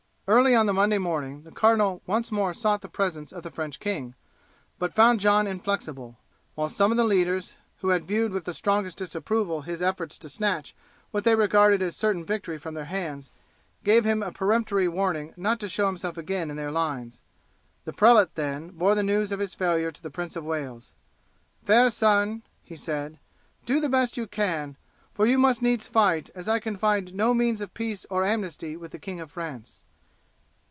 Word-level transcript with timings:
Early 0.27 0.55
on 0.55 0.65
the 0.65 0.71
Monday 0.71 0.97
morning 0.97 1.43
the 1.43 1.51
cardinal 1.51 2.01
once 2.05 2.31
more 2.31 2.53
sought 2.53 2.79
the 2.79 2.87
presence 2.87 3.33
of 3.33 3.43
the 3.43 3.51
French 3.51 3.81
king, 3.81 4.15
but 4.79 4.95
found 4.95 5.19
John 5.19 5.45
inflexible; 5.45 6.19
while 6.55 6.69
some 6.69 6.89
of 6.89 6.95
the 6.95 7.03
leaders 7.03 7.57
who 7.79 7.89
had 7.89 8.07
viewed 8.07 8.31
with 8.31 8.45
the 8.45 8.53
strongest 8.53 8.97
disapproval 8.97 9.63
his 9.63 9.81
efforts 9.81 10.17
to 10.19 10.29
snatch 10.29 10.73
what 11.09 11.25
they 11.25 11.35
regarded 11.35 11.81
as 11.81 11.97
certain 11.97 12.25
victory 12.25 12.57
from 12.57 12.75
their 12.75 12.85
hands, 12.85 13.29
gave 13.83 14.05
him 14.05 14.23
a 14.23 14.31
peremptory 14.31 14.87
warning 14.87 15.33
not 15.35 15.59
to 15.59 15.67
show 15.67 15.87
himself 15.87 16.15
again 16.15 16.49
in 16.49 16.55
their 16.55 16.71
lines. 16.71 17.21
The 17.83 17.91
prelate 17.91 18.35
then 18.35 18.69
bore 18.69 18.95
the 18.95 19.03
news 19.03 19.33
of 19.33 19.41
his 19.41 19.53
failure 19.53 19.91
to 19.91 20.01
the 20.01 20.09
Prince 20.11 20.37
of 20.37 20.45
Wales. 20.45 20.93
"Fair 21.61 21.89
son," 21.89 22.43
he 22.63 22.77
said, 22.77 23.19
"do 23.65 23.81
the 23.81 23.89
best 23.89 24.15
you 24.15 24.27
can, 24.27 24.77
for 25.13 25.25
you 25.25 25.37
must 25.37 25.61
needs 25.61 25.89
fight, 25.89 26.29
as 26.33 26.47
I 26.47 26.59
can 26.59 26.77
find 26.77 27.13
no 27.13 27.33
means 27.33 27.59
of 27.59 27.73
peace 27.73 28.05
or 28.09 28.23
amnesty 28.23 28.77
with 28.77 28.93
the 28.93 28.99
King 28.99 29.19
of 29.19 29.29
France." 29.29 29.83